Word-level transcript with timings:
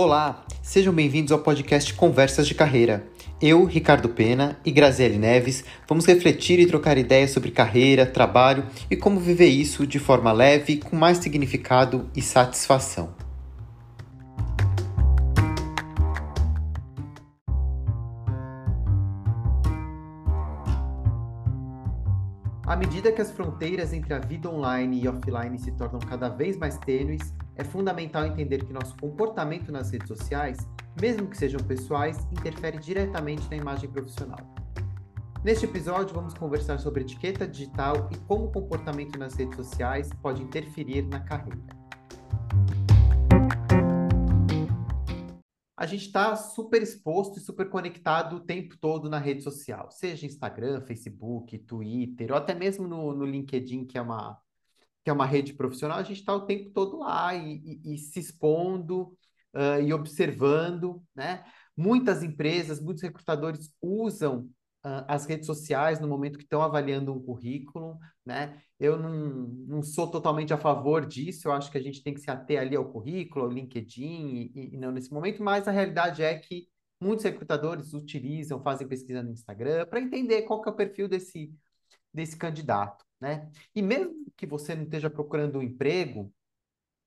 Olá, 0.00 0.44
sejam 0.62 0.94
bem-vindos 0.94 1.32
ao 1.32 1.40
podcast 1.40 1.92
Conversas 1.92 2.46
de 2.46 2.54
Carreira. 2.54 3.04
Eu, 3.42 3.64
Ricardo 3.64 4.08
Pena 4.08 4.56
e 4.64 4.70
Graziele 4.70 5.18
Neves 5.18 5.64
vamos 5.88 6.06
refletir 6.06 6.60
e 6.60 6.66
trocar 6.68 6.96
ideias 6.96 7.32
sobre 7.32 7.50
carreira, 7.50 8.06
trabalho 8.06 8.64
e 8.88 8.94
como 8.94 9.18
viver 9.18 9.48
isso 9.48 9.84
de 9.84 9.98
forma 9.98 10.30
leve, 10.30 10.76
com 10.76 10.94
mais 10.94 11.18
significado 11.18 12.08
e 12.14 12.22
satisfação. 12.22 13.12
À 22.64 22.76
medida 22.76 23.10
que 23.10 23.20
as 23.20 23.32
fronteiras 23.32 23.92
entre 23.92 24.14
a 24.14 24.20
vida 24.20 24.48
online 24.48 25.02
e 25.02 25.08
offline 25.08 25.58
se 25.58 25.72
tornam 25.72 25.98
cada 25.98 26.28
vez 26.28 26.56
mais 26.56 26.78
tênues, 26.78 27.34
é 27.58 27.64
fundamental 27.64 28.24
entender 28.24 28.64
que 28.64 28.72
nosso 28.72 28.96
comportamento 28.96 29.72
nas 29.72 29.90
redes 29.90 30.06
sociais, 30.06 30.56
mesmo 30.98 31.26
que 31.26 31.36
sejam 31.36 31.60
pessoais, 31.60 32.16
interfere 32.30 32.78
diretamente 32.78 33.50
na 33.50 33.56
imagem 33.56 33.90
profissional. 33.90 34.38
Neste 35.44 35.66
episódio, 35.66 36.14
vamos 36.14 36.34
conversar 36.34 36.78
sobre 36.78 37.02
etiqueta 37.02 37.46
digital 37.46 38.08
e 38.12 38.16
como 38.28 38.46
o 38.46 38.52
comportamento 38.52 39.18
nas 39.18 39.34
redes 39.34 39.56
sociais 39.56 40.08
pode 40.22 40.42
interferir 40.42 41.02
na 41.02 41.20
carreira. 41.20 41.78
a 45.78 45.86
gente 45.86 46.06
está 46.06 46.34
super 46.34 46.82
exposto 46.82 47.38
e 47.38 47.40
super 47.40 47.70
conectado 47.70 48.34
o 48.34 48.40
tempo 48.40 48.76
todo 48.80 49.08
na 49.08 49.16
rede 49.16 49.44
social, 49.44 49.88
seja 49.92 50.26
Instagram, 50.26 50.80
Facebook, 50.80 51.56
Twitter, 51.56 52.32
ou 52.32 52.36
até 52.36 52.52
mesmo 52.52 52.88
no, 52.88 53.14
no 53.14 53.24
LinkedIn, 53.24 53.84
que 53.84 53.96
é 53.96 54.02
uma, 54.02 54.36
que 55.08 55.10
é 55.10 55.14
uma 55.14 55.24
rede 55.24 55.54
profissional, 55.54 55.96
a 55.96 56.02
gente 56.02 56.18
está 56.18 56.34
o 56.34 56.44
tempo 56.44 56.68
todo 56.68 56.98
lá 56.98 57.34
e, 57.34 57.80
e, 57.82 57.94
e 57.94 57.98
se 57.98 58.20
expondo 58.20 59.04
uh, 59.54 59.80
e 59.82 59.90
observando, 59.90 61.02
né? 61.16 61.46
Muitas 61.74 62.22
empresas, 62.22 62.78
muitos 62.78 63.02
recrutadores 63.02 63.72
usam 63.80 64.40
uh, 64.84 65.08
as 65.08 65.24
redes 65.24 65.46
sociais 65.46 65.98
no 65.98 66.06
momento 66.06 66.36
que 66.36 66.44
estão 66.44 66.60
avaliando 66.60 67.10
um 67.10 67.24
currículo, 67.24 67.98
né? 68.22 68.60
Eu 68.78 68.98
não, 68.98 69.48
não 69.66 69.82
sou 69.82 70.10
totalmente 70.10 70.52
a 70.52 70.58
favor 70.58 71.06
disso, 71.06 71.48
eu 71.48 71.52
acho 71.52 71.70
que 71.72 71.78
a 71.78 71.82
gente 71.82 72.02
tem 72.02 72.12
que 72.12 72.20
se 72.20 72.30
ater 72.30 72.60
ali 72.60 72.76
ao 72.76 72.92
currículo, 72.92 73.46
ao 73.46 73.50
LinkedIn, 73.50 74.52
e, 74.54 74.74
e 74.74 74.76
não 74.76 74.92
nesse 74.92 75.10
momento, 75.10 75.42
mas 75.42 75.66
a 75.66 75.70
realidade 75.70 76.22
é 76.22 76.38
que 76.38 76.68
muitos 77.00 77.24
recrutadores 77.24 77.94
utilizam, 77.94 78.62
fazem 78.62 78.86
pesquisa 78.86 79.22
no 79.22 79.32
Instagram 79.32 79.86
para 79.86 80.02
entender 80.02 80.42
qual 80.42 80.60
que 80.60 80.68
é 80.68 80.72
o 80.72 80.76
perfil 80.76 81.08
desse, 81.08 81.50
desse 82.12 82.36
candidato, 82.36 83.07
né? 83.20 83.50
E 83.74 83.82
mesmo 83.82 84.14
que 84.36 84.46
você 84.46 84.74
não 84.74 84.84
esteja 84.84 85.10
procurando 85.10 85.58
um 85.58 85.62
emprego, 85.62 86.32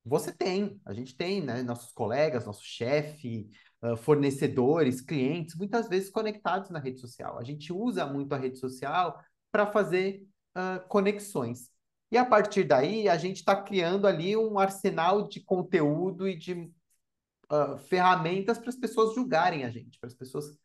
você 0.03 0.31
tem, 0.31 0.81
a 0.85 0.93
gente 0.93 1.15
tem, 1.15 1.41
né? 1.41 1.61
Nossos 1.63 1.91
colegas, 1.91 2.45
nosso 2.45 2.63
chefe, 2.63 3.49
fornecedores, 3.97 5.01
clientes, 5.01 5.55
muitas 5.55 5.87
vezes 5.89 6.09
conectados 6.09 6.69
na 6.69 6.79
rede 6.79 6.99
social. 6.99 7.39
A 7.39 7.43
gente 7.43 7.73
usa 7.73 8.05
muito 8.05 8.33
a 8.33 8.37
rede 8.37 8.59
social 8.59 9.19
para 9.51 9.65
fazer 9.65 10.23
uh, 10.55 10.87
conexões. 10.87 11.69
E 12.11 12.17
a 12.17 12.25
partir 12.25 12.63
daí, 12.63 13.09
a 13.09 13.17
gente 13.17 13.37
está 13.37 13.55
criando 13.55 14.05
ali 14.05 14.35
um 14.35 14.59
arsenal 14.59 15.27
de 15.27 15.39
conteúdo 15.39 16.27
e 16.27 16.37
de 16.37 16.53
uh, 16.53 17.77
ferramentas 17.87 18.57
para 18.57 18.69
as 18.69 18.75
pessoas 18.75 19.15
julgarem 19.15 19.63
a 19.63 19.69
gente, 19.69 19.99
para 19.99 20.07
as 20.07 20.13
pessoas 20.13 20.57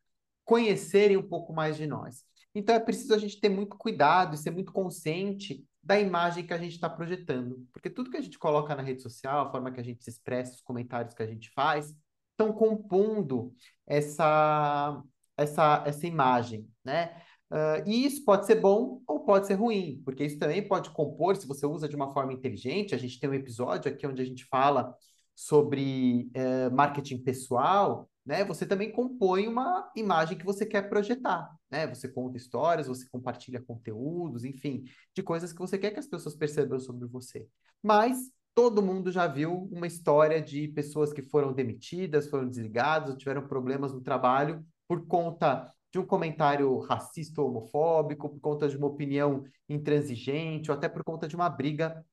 conhecerem 0.45 1.17
um 1.17 1.27
pouco 1.27 1.53
mais 1.53 1.77
de 1.77 1.87
nós. 1.87 2.25
Então 2.59 2.75
é 2.75 2.81
preciso 2.81 3.15
a 3.15 3.19
gente 3.19 3.39
ter 3.39 3.51
muito 3.51 3.77
cuidado 3.77 4.35
e 4.35 4.39
ser 4.39 4.51
muito 4.51 4.73
consciente 4.73 5.63
da 5.83 6.01
imagem 6.01 6.47
que 6.47 6.55
a 6.55 6.59
gente 6.59 6.73
está 6.73 6.89
projetando. 6.89 7.69
Porque 7.71 7.91
tudo 7.91 8.11
que 8.11 8.17
a 8.17 8.21
gente 8.21 8.39
coloca 8.39 8.75
na 8.75 8.83
rede 8.83 9.03
social, 9.03 9.47
a 9.47 9.51
forma 9.51 9.71
que 9.71 9.79
a 9.79 9.85
gente 9.85 10.03
se 10.03 10.09
expressa, 10.09 10.55
os 10.55 10.63
comentários 10.63 11.13
que 11.13 11.23
a 11.23 11.27
gente 11.27 11.51
faz, 11.51 11.95
estão 12.31 12.55
compondo 12.55 13.53
essa, 13.87 15.03
essa, 15.37 15.85
essa 15.87 16.07
imagem, 16.07 16.67
né? 16.83 17.23
Uh, 17.51 17.87
e 17.87 18.07
isso 18.07 18.25
pode 18.25 18.47
ser 18.47 18.57
bom 18.57 19.03
ou 19.07 19.21
pode 19.21 19.47
ser 19.47 19.55
ruim, 19.55 20.03
porque 20.05 20.25
isso 20.25 20.39
também 20.39 20.67
pode 20.67 20.91
compor, 20.91 21.37
se 21.37 21.47
você 21.47 21.65
usa 21.67 21.87
de 21.87 21.95
uma 21.95 22.13
forma 22.13 22.33
inteligente. 22.33 22.95
A 22.95 22.99
gente 22.99 23.21
tem 23.21 23.29
um 23.29 23.35
episódio 23.35 23.93
aqui 23.93 24.07
onde 24.07 24.23
a 24.23 24.25
gente 24.25 24.47
fala 24.47 24.95
sobre 25.35 26.31
uh, 26.35 26.75
marketing 26.75 27.19
pessoal, 27.19 28.09
né? 28.27 28.45
Você 28.45 28.67
também 28.67 28.91
compõe 28.91 29.47
uma 29.47 29.91
imagem 29.95 30.37
que 30.37 30.45
você 30.45 30.67
quer 30.67 30.89
projetar, 30.89 31.49
né? 31.71 31.87
Você 31.87 32.09
conta 32.09 32.37
histórias, 32.37 32.89
você 32.89 33.09
compartilha 33.09 33.63
conteúdos, 33.63 34.45
enfim, 34.45 34.85
de 35.15 35.23
coisas 35.23 35.53
que 35.53 35.61
você 35.61 35.79
quer 35.79 35.93
que 35.93 36.01
as 36.01 36.09
pessoas 36.09 36.35
percebam 36.35 36.81
sobre 36.81 37.07
você. 37.07 37.47
Mas 37.81 38.19
todo 38.53 38.83
mundo 38.83 39.13
já 39.13 39.29
viu 39.29 39.69
uma 39.71 39.87
história 39.87 40.43
de 40.43 40.67
pessoas 40.69 41.13
que 41.13 41.23
foram 41.23 41.53
demitidas, 41.53 42.29
foram 42.29 42.49
desligadas, 42.49 43.17
tiveram 43.17 43.47
problemas 43.47 43.93
no 43.93 44.01
trabalho 44.01 44.67
por 44.89 45.07
conta 45.07 45.73
de 45.93 45.99
um 46.01 46.05
comentário 46.05 46.77
racista 46.81 47.41
ou 47.41 47.49
homofóbico, 47.49 48.29
por 48.29 48.41
conta 48.41 48.69
de 48.69 48.77
uma 48.77 48.89
opinião 48.89 49.45
intransigente, 49.69 50.71
ou 50.71 50.77
até 50.77 50.89
por 50.89 51.05
conta 51.05 51.29
de 51.29 51.37
uma 51.37 51.49
briga 51.49 52.05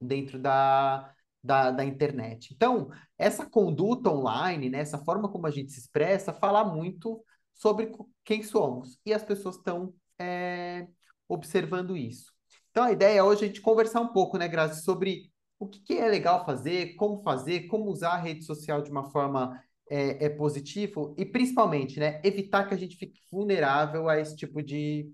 dentro 0.00 0.38
da, 0.38 1.12
da, 1.42 1.70
da 1.70 1.84
internet. 1.84 2.52
Então, 2.54 2.90
essa 3.16 3.46
conduta 3.46 4.10
online, 4.10 4.68
né, 4.68 4.80
essa 4.80 4.98
forma 4.98 5.30
como 5.30 5.46
a 5.46 5.50
gente 5.50 5.72
se 5.72 5.80
expressa, 5.80 6.32
fala 6.32 6.64
muito 6.64 7.22
sobre 7.54 7.92
quem 8.24 8.42
somos. 8.42 8.98
E 9.04 9.12
as 9.12 9.22
pessoas 9.22 9.56
estão 9.56 9.94
é, 10.18 10.86
observando 11.28 11.96
isso. 11.96 12.32
Então, 12.70 12.84
a 12.84 12.92
ideia 12.92 13.18
é 13.18 13.22
hoje 13.22 13.44
a 13.44 13.46
gente 13.48 13.60
conversar 13.60 14.00
um 14.00 14.12
pouco, 14.12 14.38
né, 14.38 14.48
Grazi, 14.48 14.82
sobre 14.82 15.30
o 15.58 15.66
que, 15.66 15.80
que 15.80 15.94
é 15.94 16.08
legal 16.08 16.44
fazer, 16.44 16.94
como 16.94 17.22
fazer, 17.22 17.66
como 17.66 17.90
usar 17.90 18.12
a 18.12 18.20
rede 18.20 18.44
social 18.44 18.82
de 18.82 18.90
uma 18.90 19.10
forma 19.10 19.60
é, 19.90 20.26
é 20.26 20.28
positivo 20.28 21.14
e 21.18 21.24
principalmente, 21.24 21.98
né, 21.98 22.20
evitar 22.22 22.68
que 22.68 22.74
a 22.74 22.76
gente 22.76 22.96
fique 22.96 23.20
vulnerável 23.30 24.08
a 24.08 24.18
esse 24.20 24.36
tipo 24.36 24.62
de, 24.62 25.12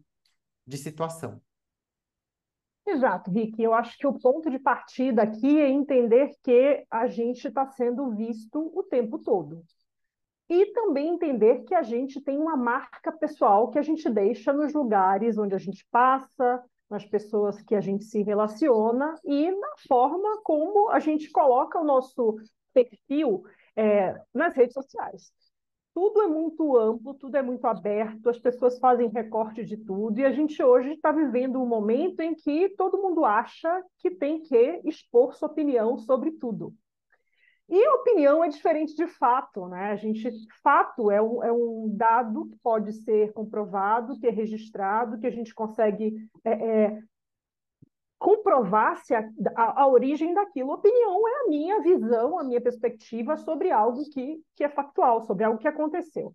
de 0.66 0.76
situação. 0.76 1.40
Exato, 2.86 3.30
Rick. 3.30 3.62
Eu 3.62 3.72
acho 3.72 3.96
que 3.98 4.06
o 4.06 4.18
ponto 4.18 4.50
de 4.50 4.58
partida 4.58 5.22
aqui 5.22 5.58
é 5.58 5.68
entender 5.68 6.30
que 6.42 6.84
a 6.90 7.06
gente 7.06 7.48
está 7.48 7.66
sendo 7.66 8.10
visto 8.10 8.70
o 8.74 8.82
tempo 8.82 9.18
todo. 9.18 9.64
E 10.48 10.66
também 10.72 11.14
entender 11.14 11.64
que 11.64 11.74
a 11.74 11.82
gente 11.82 12.20
tem 12.20 12.36
uma 12.36 12.56
marca 12.56 13.10
pessoal 13.10 13.70
que 13.70 13.78
a 13.78 13.82
gente 13.82 14.08
deixa 14.10 14.52
nos 14.52 14.74
lugares 14.74 15.38
onde 15.38 15.54
a 15.54 15.58
gente 15.58 15.86
passa, 15.90 16.62
nas 16.90 17.04
pessoas 17.06 17.62
que 17.62 17.74
a 17.74 17.80
gente 17.80 18.04
se 18.04 18.22
relaciona 18.22 19.18
e 19.24 19.50
na 19.50 19.74
forma 19.88 20.42
como 20.42 20.90
a 20.90 21.00
gente 21.00 21.30
coloca 21.30 21.80
o 21.80 21.84
nosso 21.84 22.36
perfil 22.74 23.44
é, 23.74 24.20
nas 24.34 24.54
redes 24.54 24.74
sociais. 24.74 25.32
Tudo 25.94 26.22
é 26.22 26.26
muito 26.26 26.76
amplo, 26.76 27.14
tudo 27.14 27.36
é 27.36 27.42
muito 27.42 27.64
aberto, 27.66 28.28
as 28.28 28.38
pessoas 28.38 28.78
fazem 28.80 29.08
recorte 29.08 29.64
de 29.64 29.76
tudo, 29.76 30.18
e 30.18 30.24
a 30.24 30.32
gente 30.32 30.60
hoje 30.60 30.90
está 30.90 31.12
vivendo 31.12 31.62
um 31.62 31.66
momento 31.66 32.20
em 32.20 32.34
que 32.34 32.68
todo 32.70 33.00
mundo 33.00 33.24
acha 33.24 33.80
que 33.98 34.10
tem 34.10 34.42
que 34.42 34.82
expor 34.84 35.34
sua 35.34 35.48
opinião 35.48 35.96
sobre 35.96 36.32
tudo. 36.32 36.74
E 37.68 37.88
opinião 37.88 38.44
é 38.44 38.48
diferente 38.48 38.94
de 38.94 39.06
fato, 39.06 39.68
né? 39.68 39.92
A 39.92 39.96
gente, 39.96 40.28
fato 40.62 41.10
é 41.10 41.22
um, 41.22 41.42
é 41.42 41.50
um 41.50 41.88
dado 41.96 42.46
que 42.46 42.56
pode 42.62 42.92
ser 42.92 43.32
comprovado, 43.32 44.18
que 44.18 44.26
é 44.26 44.30
registrado, 44.30 45.18
que 45.18 45.26
a 45.26 45.30
gente 45.30 45.54
consegue 45.54 46.14
é, 46.44 46.52
é, 46.52 46.98
comprovar-se 48.18 49.14
a, 49.14 49.28
a, 49.56 49.82
a, 49.82 49.86
origem 49.86 50.32
daquilo. 50.34 50.72
Opinião 50.72 51.28
é 51.28 51.40
a 51.40 51.48
minha 51.48 51.80
visão, 51.80 52.38
a 52.38 52.44
minha 52.44 52.60
perspectiva 52.60 53.36
sobre 53.36 53.70
algo 53.70 54.02
que, 54.10 54.40
que 54.56 54.64
é 54.64 54.68
factual, 54.68 55.22
sobre 55.22 55.44
algo 55.44 55.58
que 55.58 55.68
aconteceu. 55.68 56.34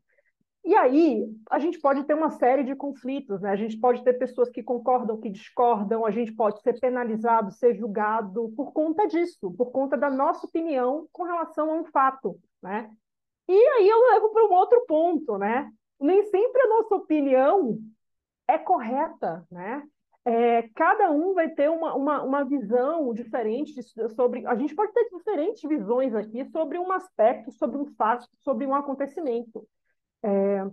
E 0.63 0.75
aí, 0.75 1.25
a 1.49 1.57
gente 1.57 1.79
pode 1.79 2.03
ter 2.03 2.13
uma 2.13 2.29
série 2.31 2.63
de 2.63 2.75
conflitos, 2.75 3.41
né? 3.41 3.51
A 3.51 3.55
gente 3.55 3.79
pode 3.79 4.03
ter 4.03 4.13
pessoas 4.13 4.49
que 4.49 4.61
concordam, 4.61 5.19
que 5.19 5.29
discordam, 5.29 6.05
a 6.05 6.11
gente 6.11 6.33
pode 6.33 6.61
ser 6.61 6.79
penalizado, 6.79 7.51
ser 7.51 7.75
julgado 7.75 8.53
por 8.55 8.73
conta 8.73 9.07
disso, 9.07 9.51
por 9.53 9.71
conta 9.71 9.97
da 9.97 10.09
nossa 10.09 10.45
opinião 10.45 11.07
com 11.13 11.23
relação 11.23 11.71
a 11.71 11.75
um 11.75 11.85
fato, 11.85 12.37
né? 12.61 12.91
E 13.47 13.53
aí 13.53 13.87
eu 13.87 13.99
levo 14.11 14.29
para 14.29 14.45
um 14.45 14.53
outro 14.53 14.85
ponto, 14.85 15.37
né? 15.37 15.71
Nem 15.99 16.23
sempre 16.25 16.61
a 16.61 16.67
nossa 16.67 16.95
opinião 16.95 17.79
é 18.47 18.57
correta, 18.57 19.47
né? 19.49 19.81
É, 20.29 20.69
cada 20.75 21.09
um 21.09 21.33
vai 21.33 21.49
ter 21.49 21.71
uma, 21.71 21.95
uma, 21.95 22.21
uma 22.21 22.43
visão 22.43 23.11
diferente 23.15 23.73
sobre. 24.15 24.45
A 24.45 24.53
gente 24.53 24.75
pode 24.75 24.93
ter 24.93 25.09
diferentes 25.09 25.67
visões 25.67 26.13
aqui 26.13 26.45
sobre 26.51 26.77
um 26.77 26.91
aspecto, 26.91 27.51
sobre 27.51 27.79
um 27.79 27.87
fato, 27.95 28.27
sobre 28.43 28.67
um 28.67 28.75
acontecimento. 28.75 29.67
É, 30.23 30.67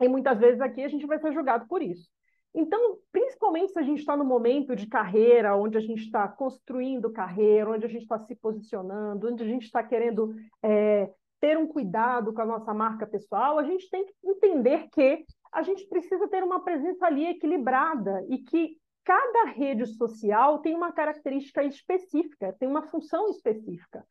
e 0.00 0.08
muitas 0.08 0.38
vezes 0.38 0.62
aqui 0.62 0.82
a 0.82 0.88
gente 0.88 1.06
vai 1.06 1.18
ser 1.18 1.30
julgado 1.34 1.68
por 1.68 1.82
isso. 1.82 2.08
Então, 2.54 2.96
principalmente 3.12 3.72
se 3.72 3.78
a 3.78 3.82
gente 3.82 3.98
está 3.98 4.16
no 4.16 4.24
momento 4.24 4.74
de 4.74 4.86
carreira, 4.86 5.54
onde 5.54 5.76
a 5.76 5.80
gente 5.80 6.04
está 6.04 6.26
construindo 6.26 7.12
carreira, 7.12 7.70
onde 7.70 7.84
a 7.84 7.88
gente 7.88 8.02
está 8.02 8.18
se 8.20 8.34
posicionando, 8.34 9.28
onde 9.30 9.42
a 9.42 9.46
gente 9.46 9.64
está 9.64 9.82
querendo 9.82 10.34
é, 10.62 11.10
ter 11.38 11.58
um 11.58 11.66
cuidado 11.66 12.32
com 12.32 12.40
a 12.40 12.46
nossa 12.46 12.72
marca 12.72 13.06
pessoal, 13.06 13.58
a 13.58 13.62
gente 13.62 13.90
tem 13.90 14.06
que 14.06 14.14
entender 14.24 14.88
que 14.90 15.22
a 15.52 15.62
gente 15.62 15.86
precisa 15.86 16.26
ter 16.28 16.42
uma 16.42 16.64
presença 16.64 17.04
ali 17.04 17.26
equilibrada 17.26 18.24
e 18.30 18.38
que 18.38 18.78
cada 19.06 19.44
rede 19.44 19.86
social 19.86 20.58
tem 20.58 20.74
uma 20.74 20.90
característica 20.90 21.62
específica, 21.62 22.52
tem 22.58 22.68
uma 22.68 22.82
função 22.82 23.30
específica. 23.30 24.04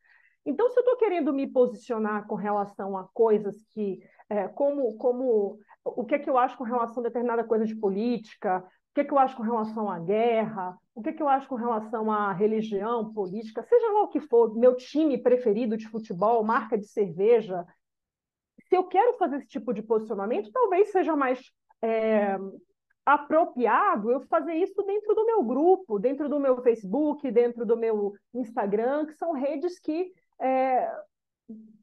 Então, 0.44 0.70
se 0.70 0.78
eu 0.78 0.80
estou 0.80 0.96
querendo 0.96 1.34
me 1.34 1.46
posicionar 1.46 2.26
com 2.26 2.34
relação 2.34 2.96
a 2.96 3.04
coisas 3.12 3.62
que, 3.74 4.00
é, 4.30 4.48
como, 4.48 4.96
como 4.96 5.58
o 5.84 6.04
que 6.04 6.14
é 6.14 6.18
que 6.18 6.30
eu 6.30 6.38
acho 6.38 6.56
com 6.56 6.64
relação 6.64 7.00
a 7.00 7.08
determinada 7.08 7.44
coisa 7.44 7.66
de 7.66 7.76
política, 7.76 8.64
o 8.90 8.94
que 8.94 9.02
é 9.02 9.04
que 9.04 9.12
eu 9.12 9.18
acho 9.18 9.36
com 9.36 9.42
relação 9.42 9.90
à 9.90 9.98
guerra, 9.98 10.78
o 10.94 11.02
que 11.02 11.10
é 11.10 11.12
que 11.12 11.22
eu 11.22 11.28
acho 11.28 11.46
com 11.46 11.56
relação 11.56 12.10
à 12.10 12.32
religião, 12.32 13.12
política, 13.12 13.62
seja 13.62 13.92
lá 13.92 14.04
o 14.04 14.08
que 14.08 14.20
for, 14.20 14.56
meu 14.56 14.74
time 14.76 15.18
preferido 15.18 15.76
de 15.76 15.86
futebol, 15.88 16.42
marca 16.42 16.78
de 16.78 16.86
cerveja, 16.86 17.66
se 18.66 18.74
eu 18.74 18.84
quero 18.84 19.18
fazer 19.18 19.36
esse 19.36 19.48
tipo 19.48 19.74
de 19.74 19.82
posicionamento, 19.82 20.50
talvez 20.50 20.90
seja 20.90 21.14
mais 21.14 21.52
é, 21.82 22.38
apropriado 23.06 24.10
eu 24.10 24.20
fazer 24.22 24.54
isso 24.54 24.82
dentro 24.82 25.14
do 25.14 25.24
meu 25.24 25.44
grupo, 25.44 25.96
dentro 25.96 26.28
do 26.28 26.40
meu 26.40 26.60
Facebook, 26.60 27.30
dentro 27.30 27.64
do 27.64 27.76
meu 27.76 28.14
Instagram, 28.34 29.06
que 29.06 29.14
são 29.14 29.30
redes 29.30 29.78
que 29.78 30.12
é, 30.40 30.92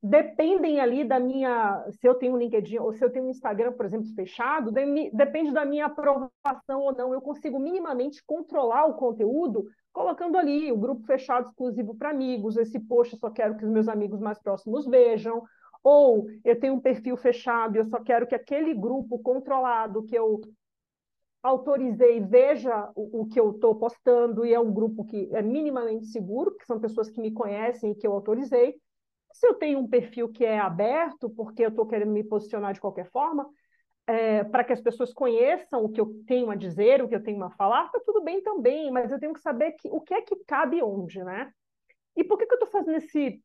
dependem 0.03 0.81
ali 0.81 1.05
da 1.05 1.21
minha. 1.21 1.85
Se 1.91 2.05
eu 2.05 2.15
tenho 2.15 2.33
um 2.33 2.37
LinkedIn 2.37 2.79
ou 2.79 2.91
se 2.91 3.03
eu 3.03 3.09
tenho 3.09 3.25
um 3.25 3.29
Instagram, 3.29 3.71
por 3.71 3.85
exemplo, 3.85 4.13
fechado, 4.13 4.69
de, 4.69 5.09
depende 5.11 5.53
da 5.53 5.63
minha 5.63 5.85
aprovação 5.85 6.81
ou 6.81 6.93
não. 6.93 7.13
Eu 7.13 7.21
consigo 7.21 7.57
minimamente 7.57 8.21
controlar 8.25 8.85
o 8.85 8.95
conteúdo 8.95 9.65
colocando 9.93 10.37
ali 10.37 10.71
o 10.71 10.77
grupo 10.77 11.05
fechado 11.05 11.47
exclusivo 11.47 11.95
para 11.95 12.09
amigos, 12.09 12.57
esse 12.57 12.79
post 12.79 13.13
eu 13.13 13.19
só 13.19 13.29
quero 13.29 13.55
que 13.55 13.63
os 13.63 13.71
meus 13.71 13.87
amigos 13.87 14.19
mais 14.19 14.41
próximos 14.41 14.87
vejam, 14.87 15.43
ou 15.83 16.27
eu 16.43 16.59
tenho 16.59 16.73
um 16.73 16.79
perfil 16.79 17.15
fechado 17.15 17.75
e 17.75 17.79
eu 17.79 17.85
só 17.85 17.99
quero 17.99 18.25
que 18.25 18.33
aquele 18.33 18.73
grupo 18.73 19.19
controlado 19.19 20.03
que 20.03 20.15
eu 20.15 20.41
autorizei, 21.43 22.21
veja 22.21 22.89
o, 22.95 23.21
o 23.21 23.25
que 23.27 23.39
eu 23.39 23.51
estou 23.51 23.75
postando, 23.75 24.45
e 24.45 24.53
é 24.53 24.59
um 24.59 24.73
grupo 24.73 25.03
que 25.03 25.29
é 25.33 25.41
minimamente 25.41 26.07
seguro, 26.07 26.55
que 26.55 26.65
são 26.65 26.79
pessoas 26.79 27.09
que 27.09 27.19
me 27.19 27.31
conhecem 27.31 27.91
e 27.91 27.95
que 27.95 28.07
eu 28.07 28.13
autorizei. 28.13 28.75
Se 29.33 29.45
eu 29.45 29.55
tenho 29.55 29.79
um 29.79 29.87
perfil 29.87 30.29
que 30.29 30.45
é 30.45 30.57
aberto, 30.57 31.29
porque 31.29 31.65
eu 31.65 31.69
estou 31.69 31.85
querendo 31.85 32.11
me 32.11 32.23
posicionar 32.23 32.73
de 32.73 32.79
qualquer 32.79 33.09
forma, 33.11 33.47
é, 34.07 34.43
para 34.43 34.63
que 34.63 34.73
as 34.73 34.81
pessoas 34.81 35.13
conheçam 35.13 35.83
o 35.83 35.89
que 35.89 35.99
eu 35.99 36.13
tenho 36.25 36.49
a 36.49 36.55
dizer, 36.55 37.01
o 37.01 37.09
que 37.09 37.15
eu 37.15 37.23
tenho 37.23 37.43
a 37.43 37.49
falar, 37.51 37.85
está 37.85 37.99
tudo 37.99 38.23
bem 38.23 38.41
também, 38.41 38.89
mas 38.91 39.11
eu 39.11 39.19
tenho 39.19 39.33
que 39.33 39.41
saber 39.41 39.73
que, 39.73 39.89
o 39.89 39.99
que 39.99 40.13
é 40.13 40.21
que 40.21 40.35
cabe 40.45 40.81
onde, 40.81 41.23
né? 41.23 41.51
E 42.15 42.23
por 42.23 42.37
que, 42.37 42.45
que 42.45 42.53
eu 42.53 42.59
estou 42.59 42.69
fazendo 42.69 42.97
esse, 42.97 43.41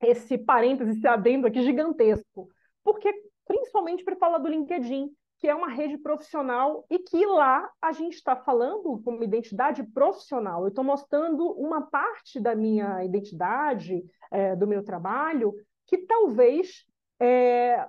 esse 0.00 0.38
parênteses, 0.38 0.96
esse 0.96 1.06
adendo 1.06 1.46
aqui 1.46 1.62
gigantesco? 1.62 2.48
Porque, 2.84 3.12
principalmente 3.46 4.04
para 4.04 4.16
falar 4.16 4.38
do 4.38 4.48
LinkedIn, 4.48 5.10
que 5.38 5.48
é 5.48 5.54
uma 5.54 5.68
rede 5.68 5.96
profissional 5.98 6.84
e 6.90 6.98
que 6.98 7.24
lá 7.24 7.70
a 7.80 7.92
gente 7.92 8.14
está 8.14 8.34
falando 8.34 9.00
como 9.04 9.22
identidade 9.22 9.82
profissional. 9.84 10.62
Eu 10.62 10.68
estou 10.68 10.84
mostrando 10.84 11.50
uma 11.52 11.82
parte 11.82 12.40
da 12.40 12.54
minha 12.54 13.04
identidade, 13.04 14.04
é, 14.30 14.56
do 14.56 14.66
meu 14.66 14.82
trabalho, 14.82 15.54
que 15.86 15.98
talvez 15.98 16.84
é, 17.20 17.88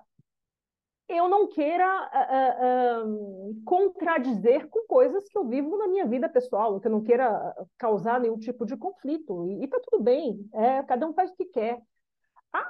eu 1.09 1.27
não 1.27 1.47
queira 1.47 1.87
uh, 2.13 3.07
uh, 3.07 3.63
contradizer 3.65 4.69
com 4.69 4.85
coisas 4.85 5.27
que 5.27 5.37
eu 5.37 5.47
vivo 5.47 5.75
na 5.75 5.87
minha 5.87 6.05
vida 6.05 6.29
pessoal, 6.29 6.79
que 6.79 6.85
eu 6.85 6.91
não 6.91 7.01
queira 7.01 7.55
causar 7.79 8.19
nenhum 8.19 8.37
tipo 8.37 8.63
de 8.63 8.77
conflito. 8.77 9.43
E 9.47 9.63
está 9.65 9.79
tudo 9.79 10.03
bem, 10.03 10.47
é, 10.53 10.83
cada 10.83 11.07
um 11.07 11.13
faz 11.13 11.31
o 11.31 11.35
que 11.35 11.45
quer. 11.45 11.81
A 12.53 12.63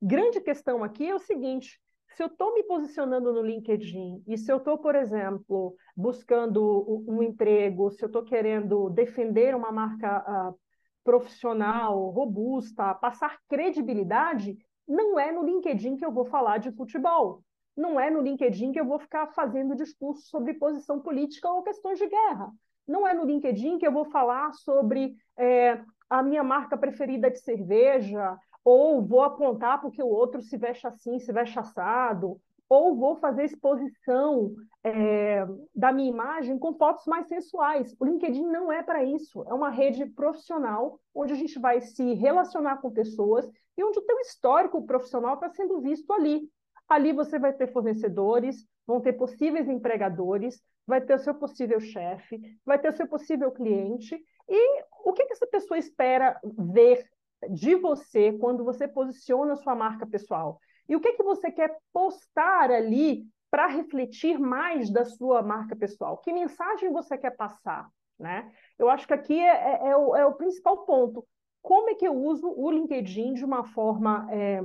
grande 0.00 0.40
questão 0.40 0.82
aqui 0.82 1.06
é 1.06 1.14
o 1.14 1.18
seguinte: 1.18 1.78
se 2.16 2.22
eu 2.22 2.28
estou 2.28 2.54
me 2.54 2.62
posicionando 2.62 3.30
no 3.30 3.42
LinkedIn 3.42 4.24
e 4.26 4.38
se 4.38 4.50
eu 4.50 4.56
estou, 4.56 4.78
por 4.78 4.94
exemplo, 4.94 5.76
buscando 5.94 7.04
um 7.06 7.22
emprego, 7.22 7.90
se 7.90 8.02
eu 8.02 8.06
estou 8.06 8.24
querendo 8.24 8.88
defender 8.88 9.54
uma 9.54 9.70
marca 9.70 10.24
uh, 10.26 10.58
profissional, 11.04 12.08
robusta, 12.08 12.94
passar 12.94 13.38
credibilidade, 13.46 14.56
não 14.88 15.20
é 15.20 15.30
no 15.30 15.44
LinkedIn 15.44 15.98
que 15.98 16.06
eu 16.06 16.10
vou 16.10 16.24
falar 16.24 16.56
de 16.56 16.72
futebol. 16.72 17.42
Não 17.76 18.00
é 18.00 18.08
no 18.08 18.22
LinkedIn 18.22 18.72
que 18.72 18.80
eu 18.80 18.86
vou 18.86 18.98
ficar 18.98 19.26
fazendo 19.34 19.76
discurso 19.76 20.26
sobre 20.26 20.54
posição 20.54 20.98
política 20.98 21.50
ou 21.50 21.62
questões 21.62 21.98
de 21.98 22.08
guerra. 22.08 22.50
Não 22.88 23.06
é 23.06 23.12
no 23.12 23.26
LinkedIn 23.26 23.76
que 23.76 23.86
eu 23.86 23.92
vou 23.92 24.06
falar 24.06 24.54
sobre 24.54 25.14
é, 25.36 25.82
a 26.08 26.22
minha 26.22 26.42
marca 26.42 26.78
preferida 26.78 27.30
de 27.30 27.40
cerveja, 27.40 28.38
ou 28.66 29.00
vou 29.00 29.22
apontar 29.22 29.80
porque 29.80 30.02
o 30.02 30.08
outro 30.08 30.42
se 30.42 30.56
veste 30.56 30.88
assim, 30.88 31.20
se 31.20 31.32
veste 31.32 31.56
assado, 31.56 32.40
ou 32.68 32.96
vou 32.96 33.14
fazer 33.14 33.44
exposição 33.44 34.56
é, 34.82 35.46
da 35.72 35.92
minha 35.92 36.10
imagem 36.10 36.58
com 36.58 36.74
fotos 36.74 37.06
mais 37.06 37.28
sensuais. 37.28 37.94
O 38.00 38.04
LinkedIn 38.04 38.44
não 38.44 38.72
é 38.72 38.82
para 38.82 39.04
isso, 39.04 39.44
é 39.46 39.54
uma 39.54 39.70
rede 39.70 40.04
profissional 40.06 40.98
onde 41.14 41.32
a 41.32 41.36
gente 41.36 41.60
vai 41.60 41.80
se 41.80 42.14
relacionar 42.14 42.78
com 42.78 42.90
pessoas 42.90 43.48
e 43.78 43.84
onde 43.84 44.00
o 44.00 44.02
teu 44.02 44.18
histórico 44.18 44.84
profissional 44.84 45.34
está 45.34 45.48
sendo 45.48 45.80
visto 45.80 46.12
ali. 46.12 46.50
Ali 46.88 47.12
você 47.12 47.38
vai 47.38 47.52
ter 47.52 47.72
fornecedores, 47.72 48.66
vão 48.84 49.00
ter 49.00 49.12
possíveis 49.12 49.68
empregadores, 49.68 50.60
vai 50.84 51.00
ter 51.00 51.14
o 51.14 51.20
seu 51.20 51.36
possível 51.36 51.78
chefe, 51.78 52.40
vai 52.64 52.80
ter 52.80 52.88
o 52.88 52.96
seu 52.96 53.06
possível 53.06 53.52
cliente. 53.52 54.20
E 54.48 54.82
o 55.04 55.12
que, 55.12 55.24
que 55.24 55.34
essa 55.34 55.46
pessoa 55.46 55.78
espera 55.78 56.40
ver 56.74 57.08
de 57.50 57.74
você 57.74 58.32
quando 58.32 58.64
você 58.64 58.88
posiciona 58.88 59.52
a 59.52 59.56
sua 59.56 59.74
marca 59.74 60.06
pessoal. 60.06 60.60
E 60.88 60.96
o 60.96 61.00
que, 61.00 61.12
que 61.12 61.22
você 61.22 61.50
quer 61.50 61.76
postar 61.92 62.70
ali 62.70 63.24
para 63.50 63.66
refletir 63.66 64.38
mais 64.38 64.90
da 64.90 65.04
sua 65.04 65.42
marca 65.42 65.74
pessoal? 65.74 66.18
Que 66.18 66.32
mensagem 66.32 66.92
você 66.92 67.16
quer 67.18 67.36
passar? 67.36 67.88
Né? 68.18 68.50
Eu 68.78 68.88
acho 68.88 69.06
que 69.06 69.12
aqui 69.12 69.38
é, 69.38 69.46
é, 69.46 69.88
é, 69.88 69.96
o, 69.96 70.16
é 70.16 70.24
o, 70.24 70.34
principal 70.34 70.84
ponto. 70.84 71.26
Como 71.60 71.90
é 71.90 71.94
que 71.94 72.06
eu 72.06 72.14
uso 72.14 72.48
o 72.48 72.70
LinkedIn 72.70 73.34
de 73.34 73.44
uma 73.44 73.64
forma 73.64 74.26
é, 74.30 74.62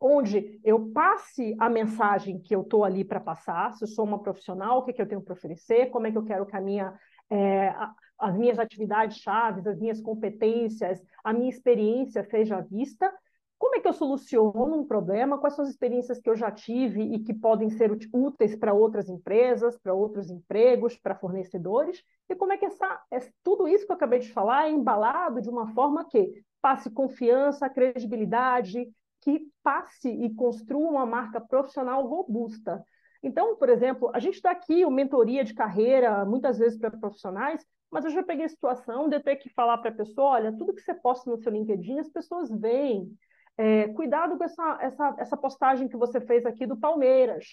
onde 0.00 0.60
eu 0.64 0.90
passe 0.90 1.54
a 1.58 1.68
mensagem 1.68 2.40
que 2.40 2.54
eu 2.54 2.62
estou 2.62 2.84
ali 2.84 3.04
para 3.04 3.20
passar, 3.20 3.72
se 3.72 3.84
eu 3.84 3.88
sou 3.88 4.04
uma 4.04 4.22
profissional, 4.22 4.78
o 4.78 4.82
que, 4.82 4.92
que 4.92 5.00
eu 5.00 5.08
tenho 5.08 5.22
para 5.22 5.34
oferecer, 5.34 5.90
como 5.90 6.06
é 6.06 6.10
que 6.10 6.18
eu 6.18 6.24
quero 6.24 6.46
que 6.46 6.56
a 6.56 6.60
minha, 6.60 6.98
é, 7.30 7.74
as 8.18 8.36
minhas 8.36 8.58
atividades 8.58 9.18
chaves, 9.18 9.66
as 9.66 9.78
minhas 9.78 10.00
competências, 10.00 11.02
a 11.22 11.32
minha 11.32 11.50
experiência 11.50 12.24
seja 12.24 12.60
vista. 12.60 13.12
Como 13.58 13.76
é 13.76 13.80
que 13.80 13.88
eu 13.88 13.92
soluciono 13.92 14.76
um 14.76 14.86
problema? 14.86 15.38
Quais 15.38 15.54
são 15.54 15.64
as 15.64 15.70
experiências 15.70 16.20
que 16.20 16.28
eu 16.28 16.36
já 16.36 16.50
tive 16.50 17.02
e 17.02 17.20
que 17.20 17.32
podem 17.32 17.70
ser 17.70 17.90
úteis 18.12 18.54
para 18.54 18.74
outras 18.74 19.08
empresas, 19.08 19.78
para 19.78 19.94
outros 19.94 20.30
empregos, 20.30 20.96
para 20.98 21.14
fornecedores? 21.14 22.02
E 22.28 22.34
como 22.34 22.52
é 22.52 22.58
que 22.58 22.66
essa, 22.66 23.00
tudo 23.42 23.66
isso 23.66 23.86
que 23.86 23.92
eu 23.92 23.96
acabei 23.96 24.18
de 24.18 24.30
falar 24.32 24.66
é 24.66 24.70
embalado 24.70 25.40
de 25.40 25.48
uma 25.48 25.72
forma 25.72 26.06
que 26.06 26.44
passe 26.60 26.90
confiança, 26.90 27.70
credibilidade, 27.70 28.86
que 29.20 29.40
passe 29.62 30.08
e 30.08 30.34
construa 30.34 30.90
uma 30.90 31.06
marca 31.06 31.40
profissional 31.40 32.06
robusta. 32.06 32.84
Então, 33.26 33.56
por 33.56 33.68
exemplo, 33.68 34.08
a 34.14 34.20
gente 34.20 34.34
está 34.34 34.52
aqui, 34.52 34.84
o 34.84 34.90
mentoria 34.90 35.42
de 35.42 35.52
carreira, 35.52 36.24
muitas 36.24 36.58
vezes 36.58 36.78
para 36.78 36.92
profissionais, 36.92 37.66
mas 37.90 38.04
eu 38.04 38.12
já 38.12 38.22
peguei 38.22 38.44
a 38.44 38.48
situação 38.48 39.08
de 39.08 39.16
eu 39.16 39.22
ter 39.22 39.34
que 39.34 39.48
falar 39.48 39.78
para 39.78 39.90
a 39.90 39.94
pessoa, 39.94 40.30
olha, 40.30 40.56
tudo 40.56 40.72
que 40.72 40.80
você 40.80 40.94
posta 40.94 41.28
no 41.28 41.36
seu 41.36 41.50
LinkedIn, 41.50 41.98
as 41.98 42.08
pessoas 42.08 42.48
veem. 42.48 43.10
É, 43.58 43.88
cuidado 43.88 44.38
com 44.38 44.44
essa, 44.44 44.78
essa, 44.80 45.16
essa 45.18 45.36
postagem 45.36 45.88
que 45.88 45.96
você 45.96 46.20
fez 46.20 46.46
aqui 46.46 46.66
do 46.66 46.76
Palmeiras. 46.76 47.46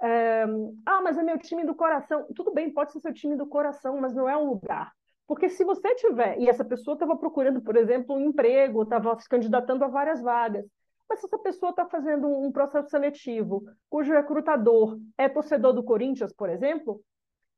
É, 0.00 0.46
ah, 0.86 1.02
mas 1.02 1.18
é 1.18 1.22
meu 1.22 1.36
time 1.36 1.66
do 1.66 1.74
coração. 1.74 2.26
Tudo 2.34 2.50
bem, 2.54 2.72
pode 2.72 2.90
ser 2.90 3.00
seu 3.00 3.12
time 3.12 3.36
do 3.36 3.46
coração, 3.46 4.00
mas 4.00 4.14
não 4.14 4.26
é 4.26 4.34
um 4.34 4.48
lugar. 4.48 4.90
Porque 5.26 5.50
se 5.50 5.64
você 5.64 5.94
tiver, 5.96 6.40
e 6.40 6.48
essa 6.48 6.64
pessoa 6.64 6.94
estava 6.94 7.14
procurando, 7.14 7.60
por 7.60 7.76
exemplo, 7.76 8.16
um 8.16 8.20
emprego, 8.20 8.84
estava 8.84 9.20
se 9.20 9.28
candidatando 9.28 9.84
a 9.84 9.88
várias 9.88 10.22
vagas, 10.22 10.64
mas 11.10 11.20
se 11.20 11.26
essa 11.26 11.38
pessoa 11.38 11.70
está 11.70 11.84
fazendo 11.84 12.28
um 12.28 12.50
processo 12.50 12.88
seletivo, 12.88 13.64
cujo 13.90 14.12
recrutador 14.12 14.98
é 15.18 15.28
torcedor 15.28 15.72
do 15.74 15.82
Corinthians, 15.82 16.32
por 16.32 16.48
exemplo, 16.48 17.02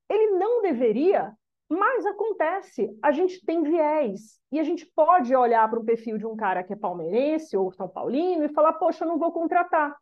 ele 0.08 0.38
não 0.38 0.62
deveria 0.62 1.36
mas 1.72 2.04
acontece, 2.04 2.94
a 3.02 3.10
gente 3.12 3.42
tem 3.46 3.62
viés. 3.62 4.38
E 4.50 4.60
a 4.60 4.62
gente 4.62 4.84
pode 4.94 5.34
olhar 5.34 5.66
para 5.70 5.80
um 5.80 5.84
perfil 5.84 6.18
de 6.18 6.26
um 6.26 6.36
cara 6.36 6.62
que 6.62 6.74
é 6.74 6.76
palmeirense 6.76 7.56
ou 7.56 7.72
São 7.72 7.88
Paulino 7.88 8.44
e 8.44 8.52
falar, 8.52 8.74
poxa, 8.74 9.04
eu 9.04 9.08
não 9.08 9.18
vou 9.18 9.32
contratar. 9.32 9.96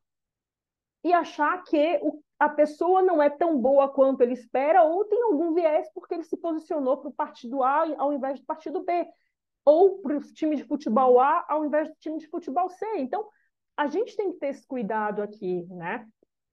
E 1.04 1.12
achar 1.12 1.62
que 1.62 2.00
o, 2.02 2.20
a 2.40 2.48
pessoa 2.48 3.02
não 3.02 3.22
é 3.22 3.30
tão 3.30 3.56
boa 3.56 3.88
quanto 3.88 4.20
ele 4.20 4.32
espera, 4.32 4.82
ou 4.82 5.04
tem 5.04 5.22
algum 5.22 5.54
viés 5.54 5.88
porque 5.94 6.14
ele 6.14 6.24
se 6.24 6.36
posicionou 6.36 6.96
para 6.96 7.08
o 7.08 7.12
partido 7.12 7.62
A 7.62 7.86
ao 7.98 8.12
invés 8.12 8.40
do 8.40 8.46
partido 8.46 8.82
B, 8.82 9.06
ou 9.64 10.00
para 10.00 10.16
o 10.16 10.20
time 10.20 10.56
de 10.56 10.64
futebol 10.64 11.20
A 11.20 11.44
ao 11.48 11.64
invés 11.64 11.88
do 11.88 11.94
time 12.00 12.18
de 12.18 12.26
futebol 12.26 12.68
C. 12.68 12.84
Então, 12.96 13.28
a 13.80 13.86
gente 13.88 14.16
tem 14.16 14.32
que 14.32 14.38
ter 14.38 14.48
esse 14.48 14.66
cuidado 14.66 15.22
aqui, 15.22 15.66
né? 15.70 16.06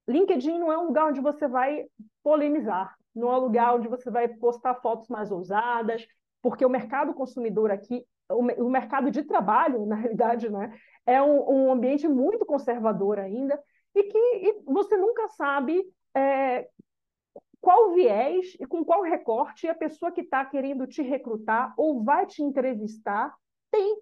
LinkedIn 0.07 0.57
não 0.57 0.71
é 0.71 0.77
um 0.77 0.87
lugar 0.87 1.07
onde 1.07 1.19
você 1.19 1.47
vai 1.47 1.85
polemizar 2.23 2.97
não 3.17 3.33
é 3.33 3.37
lugar 3.37 3.75
onde 3.75 3.87
você 3.87 4.09
vai 4.11 4.27
postar 4.27 4.75
fotos 4.75 5.09
mais 5.09 5.31
ousadas, 5.31 6.07
porque 6.41 6.65
o 6.65 6.69
mercado 6.69 7.13
consumidor 7.13 7.71
aqui, 7.71 8.05
o, 8.29 8.41
o 8.63 8.69
mercado 8.69 9.09
de 9.09 9.23
trabalho, 9.23 9.85
na 9.87 9.95
realidade, 9.95 10.49
né, 10.49 10.77
é 11.05 11.21
um, 11.21 11.49
um, 11.49 11.71
ambiente 11.71 12.07
muito 12.07 12.45
conservador 12.45 13.19
ainda, 13.19 13.59
e 13.95 14.03
que 14.03 14.17
e 14.17 14.61
você 14.65 14.95
nunca 14.95 15.27
sabe 15.29 15.83
é, 16.15 16.69
qual 17.59 17.93
viés 17.93 18.55
e 18.59 18.65
com 18.65 18.85
qual 18.85 19.01
recorte 19.01 19.67
a 19.67 19.73
pessoa 19.73 20.11
que 20.11 20.21
está 20.21 20.45
querendo 20.45 20.85
te 20.85 21.01
recrutar 21.01 21.73
ou 21.75 22.03
vai 22.03 22.25
te 22.27 22.43
entrevistar 22.43 23.35
tem. 23.71 23.97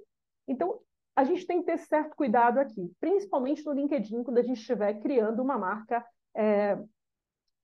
Então, 0.48 0.80
a 1.16 1.24
gente 1.24 1.46
tem 1.48 1.60
que 1.60 1.66
ter 1.66 1.78
certo 1.78 2.16
cuidado 2.16 2.60
aqui, 2.60 2.92
principalmente 3.00 3.66
no 3.66 3.72
LinkedIn, 3.72 4.24
quando 4.24 4.38
a 4.38 4.44
gente 4.44 4.60
estiver 4.60 4.94
criando 5.00 5.42
uma 5.42 5.58
marca 5.58 6.06
é, 6.36 6.78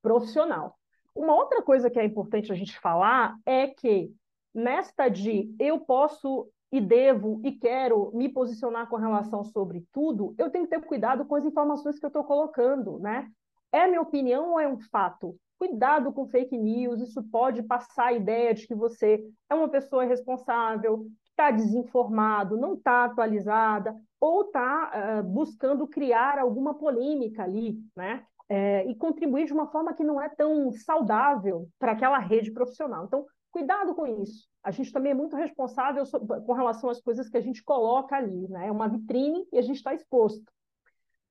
profissional. 0.02 0.78
Uma 1.14 1.36
outra 1.36 1.62
coisa 1.62 1.90
que 1.90 2.00
é 2.00 2.06
importante 2.06 2.52
a 2.52 2.56
gente 2.56 2.80
falar 2.80 3.36
é 3.46 3.68
que 3.68 4.10
nesta 4.54 5.10
de 5.10 5.54
eu 5.60 5.80
posso 5.80 6.50
e 6.72 6.80
devo 6.80 7.42
e 7.44 7.52
quero 7.52 8.12
me 8.14 8.30
posicionar 8.30 8.88
com 8.88 8.96
relação 8.96 9.44
sobre 9.44 9.86
tudo, 9.92 10.34
eu 10.38 10.50
tenho 10.50 10.64
que 10.66 10.70
ter 10.70 10.82
cuidado 10.86 11.26
com 11.26 11.36
as 11.36 11.44
informações 11.44 12.00
que 12.00 12.06
eu 12.06 12.08
estou 12.10 12.24
colocando, 12.24 12.98
né? 13.00 13.30
É 13.74 13.88
minha 13.88 14.02
opinião 14.02 14.52
ou 14.52 14.60
é 14.60 14.68
um 14.68 14.80
fato? 14.80 15.36
Cuidado 15.62 16.12
com 16.12 16.26
fake 16.26 16.58
news, 16.58 17.00
isso 17.00 17.22
pode 17.22 17.62
passar 17.62 18.08
a 18.08 18.14
ideia 18.14 18.52
de 18.52 18.66
que 18.66 18.74
você 18.74 19.24
é 19.48 19.54
uma 19.54 19.70
pessoa 19.70 20.04
responsável, 20.04 21.06
está 21.30 21.52
desinformado, 21.52 22.58
não 22.58 22.74
está 22.74 23.06
atualizada, 23.06 23.96
ou 24.20 24.46
está 24.46 24.90
uh, 24.90 24.98
eh, 24.98 25.22
buscando 25.22 25.88
criar 25.88 26.40
alguma 26.40 26.74
polêmica 26.74 27.44
ali, 27.44 27.78
né? 27.96 28.26
É, 28.50 28.88
e 28.90 28.96
contribuir 28.96 29.46
de 29.46 29.54
uma 29.54 29.68
forma 29.68 29.94
que 29.94 30.04
não 30.04 30.20
é 30.20 30.30
tão 30.30 30.72
saudável 30.72 31.68
para 31.78 31.92
aquela 31.92 32.18
rede 32.18 32.52
profissional. 32.52 33.06
Então, 33.06 33.24
cuidado 33.52 33.94
com 33.94 34.08
isso. 34.08 34.48
A 34.64 34.72
gente 34.72 34.92
também 34.92 35.12
é 35.12 35.16
muito 35.16 35.36
responsável 35.36 36.04
com 36.44 36.54
relação 36.54 36.90
às 36.90 37.00
coisas 37.00 37.30
que 37.30 37.38
a 37.38 37.42
gente 37.42 37.64
coloca 37.64 38.16
ali, 38.16 38.48
né? 38.48 38.66
É 38.68 38.72
uma 38.72 38.90
vitrine 38.90 39.46
e 39.54 39.60
a 39.60 39.62
gente 39.62 39.78
está 39.78 39.94
exposto. 39.94 40.52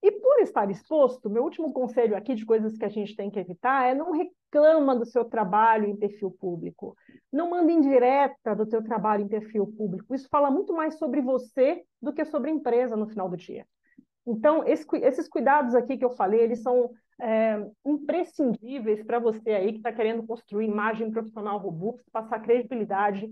E 0.02 0.10
por 0.12 0.40
estar 0.40 0.70
exposto, 0.70 1.28
meu 1.28 1.42
último 1.42 1.72
conselho 1.72 2.16
aqui 2.16 2.34
de 2.34 2.46
coisas 2.46 2.76
que 2.76 2.84
a 2.84 2.88
gente 2.88 3.14
tem 3.14 3.30
que 3.30 3.38
evitar 3.38 3.86
é 3.86 3.94
não 3.94 4.12
reclama 4.12 4.96
do 4.96 5.04
seu 5.04 5.24
trabalho 5.24 5.86
em 5.86 5.96
perfil 5.96 6.30
público. 6.30 6.96
Não 7.30 7.50
manda 7.50 7.70
indireta 7.70 8.56
do 8.56 8.66
teu 8.66 8.82
trabalho 8.82 9.24
em 9.24 9.28
perfil 9.28 9.66
público. 9.66 10.14
Isso 10.14 10.28
fala 10.30 10.50
muito 10.50 10.72
mais 10.72 10.98
sobre 10.98 11.20
você 11.20 11.84
do 12.00 12.12
que 12.12 12.24
sobre 12.24 12.50
a 12.50 12.54
empresa 12.54 12.96
no 12.96 13.08
final 13.08 13.28
do 13.28 13.36
dia. 13.36 13.66
Então, 14.26 14.66
esse, 14.66 14.86
esses 15.02 15.28
cuidados 15.28 15.74
aqui 15.74 15.98
que 15.98 16.04
eu 16.04 16.10
falei, 16.10 16.40
eles 16.40 16.62
são 16.62 16.90
é, 17.20 17.62
imprescindíveis 17.84 19.02
para 19.02 19.18
você 19.18 19.50
aí 19.50 19.72
que 19.72 19.78
está 19.78 19.92
querendo 19.92 20.26
construir 20.26 20.66
imagem 20.66 21.10
profissional 21.10 21.58
robusta, 21.58 22.04
passar 22.10 22.40
credibilidade 22.40 23.30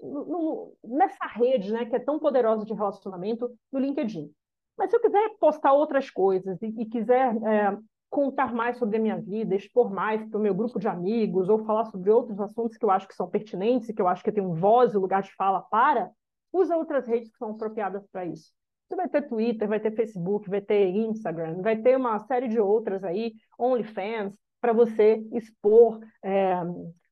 no, 0.00 0.74
nessa 0.84 1.26
rede 1.26 1.72
né, 1.72 1.86
que 1.86 1.96
é 1.96 1.98
tão 1.98 2.18
poderosa 2.18 2.64
de 2.64 2.74
relacionamento 2.74 3.50
no 3.70 3.78
LinkedIn. 3.78 4.30
Mas 4.76 4.90
se 4.90 4.96
eu 4.96 5.00
quiser 5.00 5.30
postar 5.38 5.72
outras 5.72 6.10
coisas 6.10 6.60
e, 6.62 6.66
e 6.66 6.86
quiser 6.86 7.36
é, 7.44 7.76
contar 8.10 8.52
mais 8.54 8.76
sobre 8.76 8.98
a 8.98 9.00
minha 9.00 9.18
vida, 9.18 9.54
expor 9.54 9.90
mais 9.90 10.22
para 10.24 10.38
o 10.38 10.42
meu 10.42 10.54
grupo 10.54 10.78
de 10.78 10.88
amigos, 10.88 11.48
ou 11.48 11.64
falar 11.64 11.86
sobre 11.86 12.10
outros 12.10 12.38
assuntos 12.40 12.76
que 12.76 12.84
eu 12.84 12.90
acho 12.90 13.08
que 13.08 13.14
são 13.14 13.28
pertinentes 13.28 13.88
e 13.88 13.94
que 13.94 14.02
eu 14.02 14.08
acho 14.08 14.22
que 14.22 14.32
tem 14.32 14.42
um 14.42 14.54
voz 14.54 14.92
e 14.92 14.98
lugar 14.98 15.22
de 15.22 15.34
fala 15.34 15.62
para, 15.62 16.10
usa 16.52 16.76
outras 16.76 17.06
redes 17.06 17.30
que 17.30 17.38
são 17.38 17.52
apropriadas 17.52 18.06
para 18.08 18.26
isso. 18.26 18.52
Você 18.86 18.96
vai 18.96 19.08
ter 19.08 19.22
Twitter, 19.22 19.66
vai 19.66 19.80
ter 19.80 19.96
Facebook, 19.96 20.50
vai 20.50 20.60
ter 20.60 20.88
Instagram, 20.88 21.62
vai 21.62 21.76
ter 21.76 21.96
uma 21.96 22.18
série 22.18 22.48
de 22.48 22.60
outras 22.60 23.02
aí, 23.02 23.32
OnlyFans, 23.58 24.36
para 24.60 24.74
você 24.74 25.26
expor 25.32 25.98
é, 26.22 26.54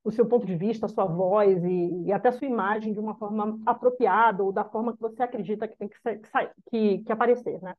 o 0.02 0.10
seu 0.10 0.26
ponto 0.26 0.46
de 0.46 0.56
vista, 0.56 0.86
a 0.86 0.88
sua 0.88 1.04
voz 1.04 1.62
e, 1.62 2.04
e, 2.06 2.12
até 2.12 2.30
a 2.30 2.32
sua 2.32 2.46
imagem 2.46 2.92
de 2.92 2.98
uma 2.98 3.14
forma 3.16 3.60
apropriada 3.66 4.42
ou 4.42 4.52
da 4.52 4.64
forma 4.64 4.94
que 4.94 5.00
você 5.00 5.22
acredita 5.22 5.68
que 5.68 5.76
tem 5.76 5.88
que, 5.88 6.00
ser, 6.00 6.20
que, 6.70 6.98
que 6.98 7.12
aparecer, 7.12 7.60
né? 7.62 7.74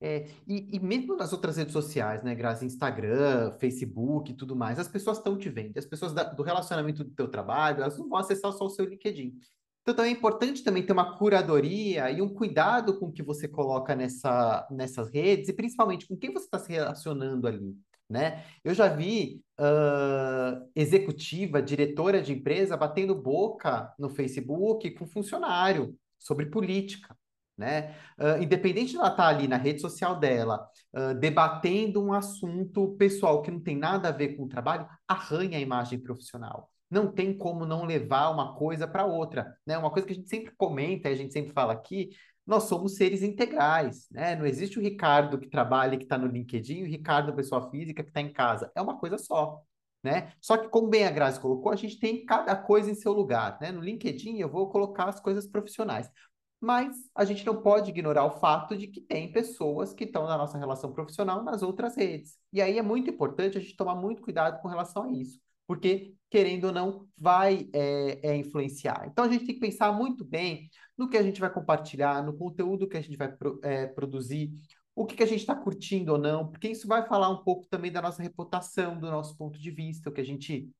É, 0.00 0.28
e, 0.46 0.76
e, 0.76 0.78
mesmo 0.78 1.16
nas 1.16 1.32
outras 1.32 1.56
redes 1.56 1.72
sociais, 1.72 2.22
né, 2.22 2.32
Grazi, 2.34 2.64
Instagram, 2.64 3.50
Facebook 3.58 4.30
e 4.30 4.34
tudo 4.34 4.54
mais, 4.54 4.78
as 4.78 4.86
pessoas 4.86 5.18
estão 5.18 5.36
te 5.36 5.48
vendo. 5.48 5.76
As 5.76 5.86
pessoas 5.86 6.12
da, 6.12 6.22
do 6.22 6.42
relacionamento 6.42 7.02
do 7.02 7.10
teu 7.10 7.28
trabalho, 7.28 7.82
elas 7.82 7.98
não 7.98 8.08
vão 8.08 8.18
acessar 8.18 8.52
só 8.52 8.66
o 8.66 8.70
seu 8.70 8.84
LinkedIn. 8.84 9.34
Então, 9.82 9.96
também 9.96 10.12
é 10.12 10.16
importante 10.16 10.62
também 10.62 10.84
ter 10.84 10.92
uma 10.92 11.16
curadoria 11.16 12.10
e 12.10 12.22
um 12.22 12.32
cuidado 12.32 12.98
com 12.98 13.06
o 13.06 13.12
que 13.12 13.22
você 13.22 13.48
coloca 13.48 13.96
nessa, 13.96 14.68
nessas 14.70 15.08
redes 15.08 15.48
e 15.48 15.52
principalmente 15.52 16.06
com 16.06 16.16
quem 16.16 16.32
você 16.32 16.44
está 16.44 16.58
se 16.58 16.70
relacionando 16.70 17.48
ali 17.48 17.74
né? 18.08 18.44
Eu 18.64 18.74
já 18.74 18.88
vi 18.88 19.42
uh, 19.60 20.68
executiva, 20.74 21.60
diretora 21.60 22.22
de 22.22 22.32
empresa 22.32 22.76
batendo 22.76 23.14
boca 23.14 23.92
no 23.98 24.08
Facebook 24.08 24.90
com 24.92 25.06
funcionário 25.06 25.96
sobre 26.18 26.46
política, 26.46 27.16
né? 27.56 27.94
Uh, 28.18 28.42
independente 28.42 28.92
de 28.92 28.96
ela 28.96 29.08
estar 29.08 29.24
tá 29.24 29.28
ali 29.28 29.46
na 29.46 29.56
rede 29.56 29.80
social 29.80 30.18
dela, 30.18 30.66
uh, 30.94 31.14
debatendo 31.14 32.02
um 32.02 32.12
assunto 32.12 32.96
pessoal 32.96 33.42
que 33.42 33.50
não 33.50 33.60
tem 33.60 33.76
nada 33.76 34.08
a 34.08 34.12
ver 34.12 34.36
com 34.36 34.44
o 34.44 34.48
trabalho, 34.48 34.88
arranha 35.06 35.58
a 35.58 35.60
imagem 35.60 35.98
profissional. 35.98 36.70
Não 36.90 37.12
tem 37.12 37.36
como 37.36 37.66
não 37.66 37.84
levar 37.84 38.30
uma 38.30 38.54
coisa 38.54 38.88
para 38.88 39.04
outra, 39.04 39.54
né? 39.66 39.76
Uma 39.76 39.90
coisa 39.90 40.06
que 40.06 40.12
a 40.14 40.16
gente 40.16 40.30
sempre 40.30 40.54
comenta, 40.56 41.08
a 41.08 41.14
gente 41.14 41.32
sempre 41.32 41.52
fala 41.52 41.74
aqui, 41.74 42.10
nós 42.48 42.62
somos 42.64 42.96
seres 42.96 43.22
integrais, 43.22 44.08
né? 44.10 44.34
Não 44.34 44.46
existe 44.46 44.78
o 44.78 44.82
Ricardo 44.82 45.38
que 45.38 45.50
trabalha 45.50 45.98
que 45.98 46.04
está 46.04 46.16
no 46.16 46.26
LinkedIn, 46.26 46.82
o 46.82 46.86
Ricardo, 46.86 47.34
pessoa 47.34 47.70
física, 47.70 48.02
que 48.02 48.08
está 48.08 48.22
em 48.22 48.32
casa. 48.32 48.72
É 48.74 48.80
uma 48.80 48.98
coisa 48.98 49.18
só, 49.18 49.62
né? 50.02 50.32
Só 50.40 50.56
que, 50.56 50.66
como 50.68 50.88
bem 50.88 51.04
a 51.04 51.10
Grazi 51.10 51.38
colocou, 51.38 51.70
a 51.70 51.76
gente 51.76 52.00
tem 52.00 52.24
cada 52.24 52.56
coisa 52.56 52.90
em 52.90 52.94
seu 52.94 53.12
lugar, 53.12 53.58
né? 53.60 53.70
No 53.70 53.82
LinkedIn 53.82 54.38
eu 54.38 54.48
vou 54.48 54.70
colocar 54.70 55.10
as 55.10 55.20
coisas 55.20 55.46
profissionais. 55.46 56.10
Mas 56.58 56.96
a 57.14 57.24
gente 57.26 57.44
não 57.44 57.60
pode 57.60 57.90
ignorar 57.90 58.24
o 58.24 58.40
fato 58.40 58.74
de 58.78 58.86
que 58.88 59.02
tem 59.02 59.30
pessoas 59.30 59.92
que 59.92 60.04
estão 60.04 60.26
na 60.26 60.38
nossa 60.38 60.56
relação 60.56 60.90
profissional 60.90 61.44
nas 61.44 61.62
outras 61.62 61.96
redes. 61.96 62.38
E 62.50 62.62
aí 62.62 62.78
é 62.78 62.82
muito 62.82 63.10
importante 63.10 63.58
a 63.58 63.60
gente 63.60 63.76
tomar 63.76 63.94
muito 63.94 64.22
cuidado 64.22 64.60
com 64.62 64.68
relação 64.68 65.04
a 65.04 65.12
isso 65.12 65.38
porque, 65.68 66.14
querendo 66.30 66.64
ou 66.64 66.72
não, 66.72 67.06
vai 67.16 67.68
é, 67.74 68.30
é, 68.30 68.36
influenciar. 68.36 69.06
Então, 69.06 69.26
a 69.26 69.28
gente 69.28 69.44
tem 69.44 69.54
que 69.54 69.60
pensar 69.60 69.92
muito 69.92 70.24
bem 70.24 70.70
no 70.96 71.10
que 71.10 71.18
a 71.18 71.22
gente 71.22 71.38
vai 71.38 71.52
compartilhar, 71.52 72.24
no 72.24 72.32
conteúdo 72.32 72.88
que 72.88 72.96
a 72.96 73.02
gente 73.02 73.18
vai 73.18 73.30
pro, 73.30 73.60
é, 73.62 73.86
produzir, 73.86 74.50
o 74.96 75.04
que, 75.04 75.14
que 75.14 75.22
a 75.22 75.26
gente 75.26 75.40
está 75.40 75.54
curtindo 75.54 76.12
ou 76.12 76.18
não, 76.18 76.50
porque 76.50 76.68
isso 76.68 76.88
vai 76.88 77.06
falar 77.06 77.28
um 77.28 77.44
pouco 77.44 77.66
também 77.68 77.92
da 77.92 78.00
nossa 78.00 78.22
reputação, 78.22 78.98
do 78.98 79.10
nosso 79.10 79.36
ponto 79.36 79.58
de 79.58 79.70
vista, 79.70 80.08
o 80.08 80.12
que 80.12 80.22
a 80.22 80.24
gente 80.24 80.72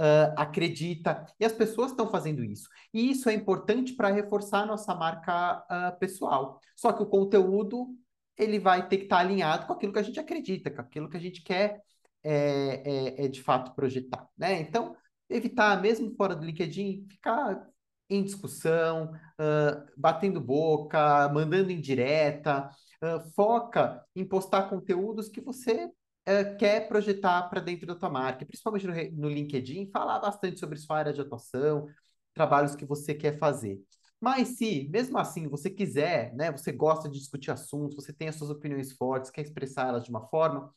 Uh, 0.00 0.30
acredita, 0.36 1.26
e 1.40 1.44
as 1.44 1.52
pessoas 1.52 1.90
estão 1.90 2.08
fazendo 2.08 2.44
isso. 2.44 2.68
E 2.94 3.10
isso 3.10 3.28
é 3.28 3.34
importante 3.34 3.94
para 3.94 4.08
reforçar 4.12 4.60
a 4.60 4.66
nossa 4.66 4.94
marca 4.94 5.58
uh, 5.58 5.98
pessoal. 5.98 6.60
Só 6.76 6.92
que 6.92 7.02
o 7.02 7.06
conteúdo 7.06 7.88
ele 8.36 8.60
vai 8.60 8.86
ter 8.88 8.98
que 8.98 9.02
estar 9.04 9.16
tá 9.16 9.22
alinhado 9.22 9.66
com 9.66 9.72
aquilo 9.72 9.92
que 9.92 9.98
a 9.98 10.02
gente 10.02 10.20
acredita, 10.20 10.70
com 10.70 10.80
aquilo 10.80 11.08
que 11.10 11.16
a 11.16 11.20
gente 11.20 11.42
quer 11.42 11.82
é, 12.22 13.20
é, 13.20 13.24
é 13.24 13.28
de 13.28 13.42
fato 13.42 13.74
projetar, 13.74 14.28
né? 14.36 14.60
Então, 14.60 14.96
evitar, 15.28 15.80
mesmo 15.80 16.14
fora 16.16 16.34
do 16.34 16.44
LinkedIn, 16.44 17.06
ficar 17.08 17.66
em 18.10 18.22
discussão, 18.22 19.12
uh, 19.12 19.86
batendo 19.96 20.40
boca, 20.40 21.28
mandando 21.28 21.70
indireta, 21.70 22.70
uh, 23.02 23.20
foca 23.34 24.02
em 24.16 24.24
postar 24.24 24.68
conteúdos 24.70 25.28
que 25.28 25.40
você 25.40 25.84
uh, 25.84 26.56
quer 26.58 26.88
projetar 26.88 27.48
para 27.48 27.60
dentro 27.60 27.86
da 27.86 27.94
tua 27.94 28.08
marca, 28.08 28.46
principalmente 28.46 28.86
no, 28.86 29.22
no, 29.22 29.28
LinkedIn, 29.28 29.90
falar 29.90 30.18
bastante 30.20 30.58
sobre 30.58 30.78
sua 30.78 30.98
área 30.98 31.12
de 31.12 31.20
atuação, 31.20 31.86
trabalhos 32.32 32.74
que 32.74 32.86
você 32.86 33.14
quer 33.14 33.38
fazer. 33.38 33.78
Mas 34.20 34.56
se, 34.56 34.88
mesmo 34.90 35.18
assim, 35.18 35.46
você 35.46 35.70
quiser, 35.70 36.34
né, 36.34 36.50
você 36.50 36.72
gosta 36.72 37.08
de 37.08 37.18
discutir 37.18 37.50
assuntos, 37.50 37.94
você 37.94 38.12
tem 38.12 38.28
as 38.28 38.36
suas 38.36 38.50
opiniões 38.50 38.92
fortes, 38.92 39.30
quer 39.30 39.42
expressar 39.42 39.88
elas 39.88 40.02
de 40.02 40.10
uma 40.10 40.26
forma, 40.28 40.72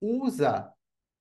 usa 0.00 0.72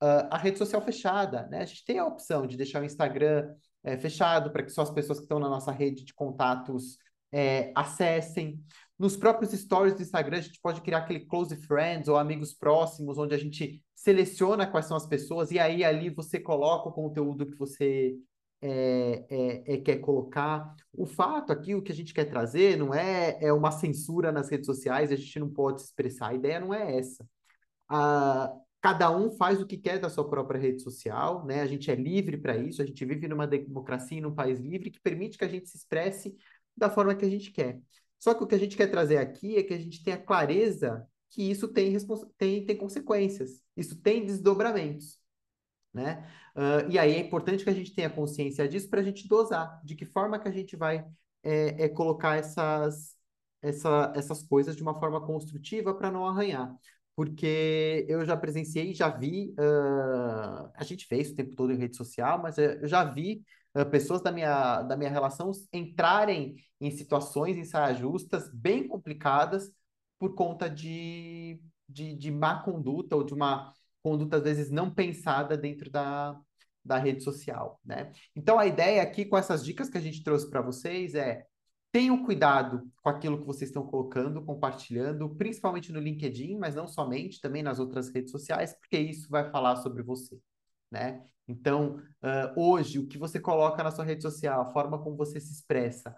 uh, 0.01 0.27
a 0.29 0.37
rede 0.37 0.57
social 0.57 0.81
fechada, 0.81 1.47
né? 1.47 1.61
A 1.61 1.65
gente 1.65 1.85
tem 1.85 1.99
a 1.99 2.05
opção 2.05 2.45
de 2.47 2.57
deixar 2.57 2.81
o 2.81 2.85
Instagram 2.85 3.53
é, 3.83 3.97
fechado 3.97 4.51
para 4.51 4.63
que 4.63 4.71
só 4.71 4.81
as 4.81 4.91
pessoas 4.91 5.19
que 5.19 5.25
estão 5.25 5.39
na 5.39 5.49
nossa 5.49 5.71
rede 5.71 6.03
de 6.03 6.13
contatos 6.13 6.97
é, 7.31 7.71
acessem. 7.75 8.59
Nos 8.97 9.17
próprios 9.17 9.51
stories 9.51 9.93
do 9.95 10.01
Instagram, 10.01 10.37
a 10.37 10.41
gente 10.41 10.59
pode 10.61 10.81
criar 10.81 10.99
aquele 10.99 11.25
close 11.25 11.55
friends 11.67 12.07
ou 12.07 12.17
amigos 12.17 12.53
próximos, 12.53 13.17
onde 13.17 13.35
a 13.35 13.37
gente 13.37 13.81
seleciona 13.93 14.65
quais 14.65 14.85
são 14.85 14.95
as 14.95 15.05
pessoas 15.05 15.51
e 15.51 15.59
aí 15.59 15.83
ali 15.83 16.09
você 16.09 16.39
coloca 16.39 16.89
o 16.89 16.93
conteúdo 16.93 17.45
que 17.45 17.57
você 17.57 18.15
é, 18.61 19.63
é, 19.67 19.77
quer 19.77 19.97
colocar. 19.97 20.73
O 20.93 21.05
fato 21.05 21.51
aqui, 21.51 21.75
o 21.75 21.81
que 21.81 21.91
a 21.91 21.95
gente 21.95 22.13
quer 22.13 22.25
trazer, 22.25 22.77
não 22.77 22.93
é, 22.93 23.37
é 23.41 23.53
uma 23.53 23.71
censura 23.71 24.31
nas 24.31 24.49
redes 24.49 24.65
sociais, 24.65 25.11
a 25.11 25.15
gente 25.15 25.39
não 25.39 25.49
pode 25.49 25.81
expressar. 25.81 26.29
A 26.29 26.33
ideia 26.33 26.59
não 26.59 26.73
é 26.73 26.97
essa. 26.97 27.25
A, 27.89 28.51
Cada 28.85 29.09
um 29.09 29.31
faz 29.31 29.59
o 29.59 29.65
que 29.65 29.79
quer 29.79 29.97
da 29.97 30.11
sua 30.11 30.29
própria 30.29 30.59
rede 30.59 30.79
social, 30.83 31.43
né? 31.43 31.61
A 31.61 31.65
gente 31.65 31.89
é 31.89 31.95
livre 31.95 32.37
para 32.37 32.55
isso, 32.55 32.83
a 32.83 32.85
gente 32.85 33.03
vive 33.03 33.27
numa 33.27 33.47
democracia, 33.47 34.21
num 34.21 34.35
país 34.35 34.59
livre 34.59 34.91
que 34.91 34.99
permite 34.99 35.39
que 35.39 35.43
a 35.43 35.47
gente 35.47 35.67
se 35.67 35.75
expresse 35.75 36.37
da 36.77 36.87
forma 36.87 37.15
que 37.15 37.25
a 37.25 37.29
gente 37.29 37.49
quer. 37.51 37.81
Só 38.19 38.35
que 38.35 38.43
o 38.43 38.45
que 38.45 38.53
a 38.53 38.59
gente 38.59 38.77
quer 38.77 38.85
trazer 38.85 39.17
aqui 39.17 39.57
é 39.57 39.63
que 39.63 39.73
a 39.73 39.77
gente 39.79 40.03
tenha 40.03 40.19
clareza 40.19 41.03
que 41.31 41.49
isso 41.49 41.67
tem, 41.67 41.97
tem, 42.37 42.63
tem 42.63 42.77
consequências, 42.77 43.63
isso 43.75 43.99
tem 43.99 44.23
desdobramentos, 44.23 45.19
né? 45.91 46.23
Uh, 46.55 46.87
e 46.91 46.99
aí 46.99 47.11
é 47.15 47.19
importante 47.19 47.63
que 47.63 47.71
a 47.71 47.73
gente 47.73 47.91
tenha 47.91 48.07
consciência 48.11 48.67
disso 48.67 48.87
para 48.87 48.99
a 49.01 49.03
gente 49.03 49.27
dosar 49.27 49.81
de 49.83 49.95
que 49.95 50.05
forma 50.05 50.37
que 50.37 50.47
a 50.47 50.51
gente 50.51 50.75
vai 50.75 51.03
é, 51.41 51.85
é 51.85 51.89
colocar 51.89 52.35
essas, 52.35 53.15
essa, 53.63 54.13
essas 54.15 54.43
coisas 54.43 54.75
de 54.75 54.83
uma 54.83 54.93
forma 54.93 55.25
construtiva 55.25 55.91
para 55.91 56.11
não 56.11 56.27
arranhar. 56.27 56.71
Porque 57.15 58.05
eu 58.09 58.25
já 58.25 58.35
presenciei, 58.35 58.93
já 58.93 59.09
vi, 59.09 59.55
uh, 59.57 60.69
a 60.73 60.83
gente 60.83 61.05
fez 61.05 61.31
o 61.31 61.35
tempo 61.35 61.55
todo 61.55 61.71
em 61.71 61.77
rede 61.77 61.95
social, 61.95 62.41
mas 62.41 62.57
eu 62.57 62.87
já 62.87 63.03
vi 63.03 63.41
uh, 63.75 63.89
pessoas 63.89 64.21
da 64.21 64.31
minha, 64.31 64.81
da 64.81 64.97
minha 64.97 65.09
relação 65.09 65.51
entrarem 65.71 66.55
em 66.79 66.91
situações, 66.91 67.55
em 67.57 67.63
saias 67.63 67.97
justas, 67.97 68.51
bem 68.53 68.87
complicadas, 68.87 69.71
por 70.19 70.35
conta 70.35 70.69
de, 70.69 71.59
de, 71.87 72.15
de 72.15 72.31
má 72.31 72.61
conduta 72.63 73.15
ou 73.15 73.23
de 73.23 73.33
uma 73.33 73.73
conduta, 74.03 74.37
às 74.37 74.43
vezes, 74.43 74.69
não 74.69 74.93
pensada 74.93 75.57
dentro 75.57 75.89
da, 75.89 76.39
da 76.83 76.97
rede 76.97 77.23
social, 77.23 77.79
né? 77.83 78.11
Então, 78.35 78.59
a 78.59 78.67
ideia 78.67 79.01
aqui, 79.01 79.25
com 79.25 79.37
essas 79.37 79.63
dicas 79.63 79.89
que 79.89 79.97
a 79.97 80.01
gente 80.01 80.23
trouxe 80.23 80.49
para 80.49 80.61
vocês, 80.61 81.15
é 81.15 81.45
tenham 81.95 82.25
cuidado 82.25 82.91
com 83.01 83.07
aquilo 83.07 83.39
que 83.39 83.45
vocês 83.45 83.69
estão 83.69 83.87
colocando, 83.87 84.43
compartilhando, 84.43 85.33
principalmente 85.37 85.93
no 85.93 85.99
LinkedIn, 86.01 86.57
mas 86.57 86.75
não 86.75 86.89
somente, 86.89 87.39
também 87.39 87.63
nas 87.63 87.79
outras 87.79 88.09
redes 88.09 88.31
sociais, 88.31 88.73
porque 88.73 88.97
isso 88.99 89.29
vai 89.29 89.49
falar 89.49 89.77
sobre 89.77 90.03
você, 90.03 90.37
né? 90.91 91.25
Então, 91.47 91.95
uh, 92.21 92.59
hoje, 92.61 92.99
o 92.99 93.07
que 93.07 93.17
você 93.17 93.39
coloca 93.39 93.81
na 93.81 93.91
sua 93.91 94.03
rede 94.03 94.23
social, 94.23 94.59
a 94.59 94.73
forma 94.73 95.01
como 95.01 95.15
você 95.15 95.39
se 95.39 95.53
expressa, 95.53 96.13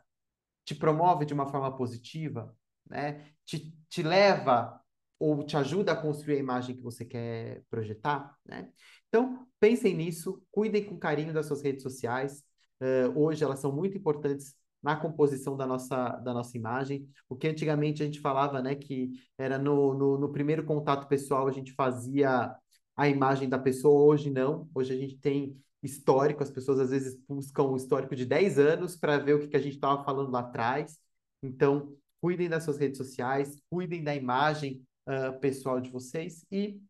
te 0.65 0.73
promove 0.73 1.25
de 1.25 1.33
uma 1.35 1.45
forma 1.45 1.77
positiva, 1.77 2.57
né? 2.89 3.27
Te, 3.45 3.71
te 3.87 4.01
leva 4.01 4.81
ou 5.19 5.43
te 5.43 5.57
ajuda 5.57 5.91
a 5.91 5.95
construir 5.95 6.37
a 6.37 6.39
imagem 6.39 6.75
que 6.75 6.81
você 6.81 7.05
quer 7.05 7.61
projetar, 7.69 8.35
né? 8.43 8.71
Então, 9.09 9.47
pensem 9.59 9.95
nisso, 9.95 10.41
cuidem 10.49 10.83
com 10.83 10.97
carinho 10.97 11.35
das 11.35 11.45
suas 11.45 11.61
redes 11.61 11.83
sociais. 11.83 12.43
Uh, 12.81 13.15
hoje 13.15 13.43
elas 13.43 13.59
são 13.59 13.71
muito 13.71 13.95
importantes 13.95 14.55
na 14.87 14.95
composição 14.95 15.57
da 15.57 15.67
nossa, 15.67 16.11
da 16.11 16.33
nossa 16.33 16.55
imagem. 16.55 17.09
O 17.27 17.35
que 17.35 17.45
antigamente 17.45 18.01
a 18.01 18.05
gente 18.05 18.21
falava, 18.21 18.61
né, 18.61 18.73
que 18.73 19.11
era 19.37 19.57
no, 19.57 19.93
no, 19.93 20.17
no 20.17 20.31
primeiro 20.31 20.63
contato 20.63 21.09
pessoal 21.09 21.45
a 21.45 21.51
gente 21.51 21.73
fazia 21.73 22.55
a 22.95 23.09
imagem 23.09 23.49
da 23.49 23.59
pessoa, 23.59 24.05
hoje 24.05 24.29
não. 24.29 24.69
Hoje 24.73 24.93
a 24.93 24.97
gente 24.97 25.17
tem 25.17 25.61
histórico, 25.83 26.41
as 26.41 26.49
pessoas 26.49 26.79
às 26.79 26.91
vezes 26.91 27.19
buscam 27.27 27.63
um 27.63 27.75
histórico 27.75 28.15
de 28.15 28.25
10 28.25 28.59
anos 28.59 28.95
para 28.95 29.17
ver 29.17 29.33
o 29.33 29.39
que, 29.41 29.49
que 29.49 29.57
a 29.57 29.61
gente 29.61 29.75
estava 29.75 30.05
falando 30.05 30.31
lá 30.31 30.39
atrás. 30.39 30.97
Então, 31.43 31.93
cuidem 32.21 32.47
das 32.47 32.63
suas 32.63 32.77
redes 32.77 32.97
sociais, 32.97 33.61
cuidem 33.69 34.01
da 34.01 34.15
imagem 34.15 34.81
uh, 35.05 35.37
pessoal 35.41 35.81
de 35.81 35.89
vocês 35.89 36.45
e 36.49 36.81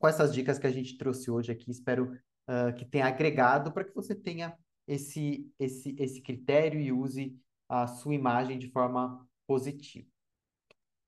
com 0.00 0.08
essas 0.08 0.34
dicas 0.34 0.58
que 0.58 0.66
a 0.66 0.72
gente 0.72 0.98
trouxe 0.98 1.30
hoje 1.30 1.52
aqui, 1.52 1.70
espero 1.70 2.12
uh, 2.48 2.74
que 2.74 2.84
tenha 2.84 3.06
agregado 3.06 3.70
para 3.70 3.84
que 3.84 3.94
você 3.94 4.16
tenha 4.16 4.52
esse, 4.90 5.50
esse, 5.58 5.94
esse 5.98 6.20
critério 6.20 6.78
e 6.80 6.90
use 6.90 7.38
a 7.68 7.86
sua 7.86 8.14
imagem 8.14 8.58
de 8.58 8.68
forma 8.68 9.24
positiva. 9.46 10.08